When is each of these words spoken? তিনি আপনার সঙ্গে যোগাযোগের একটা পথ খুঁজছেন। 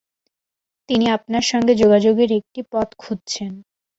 তিনি 0.89 1.05
আপনার 1.09 1.43
সঙ্গে 1.51 1.73
যোগাযোগের 1.75 2.29
একটা 2.31 2.61
পথ 2.71 2.89
খুঁজছেন। 2.97 3.51